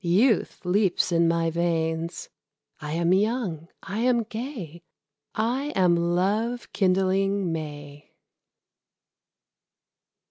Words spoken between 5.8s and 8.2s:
love kindling May.